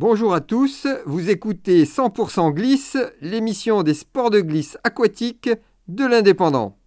[0.00, 5.50] Bonjour à tous, vous écoutez 100% Glisse, l'émission des sports de glisse aquatique
[5.88, 6.78] de l'Indépendant.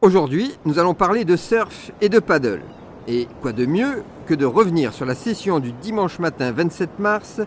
[0.00, 2.62] Aujourd'hui, nous allons parler de surf et de paddle.
[3.06, 7.40] Et quoi de mieux que de revenir sur la session du dimanche matin 27 mars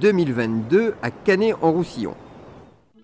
[0.00, 2.16] 2022 à Canet-en-Roussillon.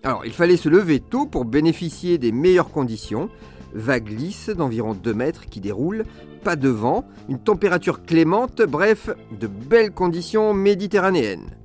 [0.05, 3.29] Alors, il fallait se lever tôt pour bénéficier des meilleures conditions.
[3.73, 6.03] Vagues lisses d'environ 2 mètres qui déroulent,
[6.43, 11.55] pas de vent, une température clémente, bref, de belles conditions méditerranéennes.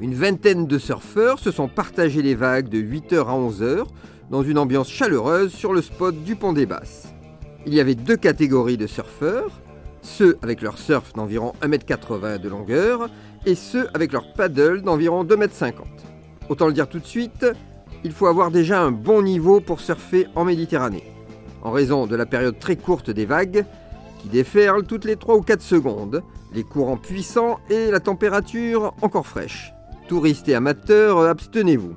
[0.00, 3.86] Une vingtaine de surfeurs se sont partagés les vagues de 8h à 11h
[4.30, 7.12] dans une ambiance chaleureuse sur le spot du Pont des Basses.
[7.66, 9.60] Il y avait deux catégories de surfeurs,
[10.00, 13.10] ceux avec leur surf d'environ 1m80 de longueur
[13.46, 15.72] et ceux avec leur paddle d'environ 2m50.
[16.48, 17.44] Autant le dire tout de suite,
[18.04, 21.12] il faut avoir déjà un bon niveau pour surfer en Méditerranée,
[21.62, 23.64] en raison de la période très courte des vagues
[24.20, 29.26] qui déferlent toutes les 3 ou 4 secondes, les courants puissants et la température encore
[29.26, 29.72] fraîche.
[30.08, 31.94] Touristes et amateurs, abstenez-vous.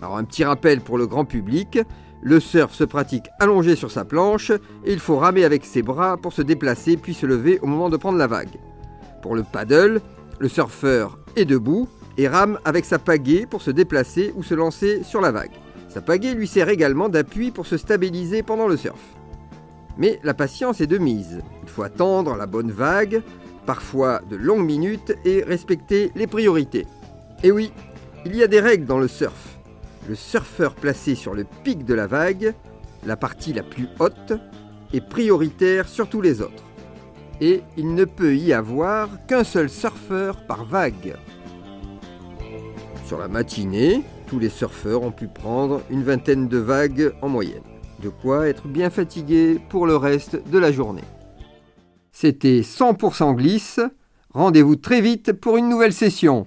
[0.00, 1.78] Alors un petit rappel pour le grand public,
[2.22, 6.16] le surf se pratique allongé sur sa planche et il faut ramer avec ses bras
[6.16, 8.58] pour se déplacer puis se lever au moment de prendre la vague.
[9.22, 10.00] Pour le paddle,
[10.38, 11.88] le surfeur est debout
[12.18, 15.52] et rame avec sa pagaie pour se déplacer ou se lancer sur la vague.
[15.88, 19.00] Sa pagaie lui sert également d'appui pour se stabiliser pendant le surf.
[19.96, 21.40] Mais la patience est de mise.
[21.62, 23.22] Il faut attendre la bonne vague,
[23.64, 26.86] parfois de longues minutes, et respecter les priorités.
[27.42, 27.72] Et oui,
[28.26, 29.58] il y a des règles dans le surf
[30.08, 32.54] le surfeur placé sur le pic de la vague,
[33.04, 34.32] la partie la plus haute,
[34.94, 36.64] est prioritaire sur tous les autres.
[37.40, 41.16] Et il ne peut y avoir qu'un seul surfeur par vague.
[43.08, 47.62] Sur la matinée, tous les surfeurs ont pu prendre une vingtaine de vagues en moyenne.
[48.02, 51.04] De quoi être bien fatigué pour le reste de la journée.
[52.12, 53.80] C'était 100% glisse.
[54.34, 56.46] Rendez-vous très vite pour une nouvelle session.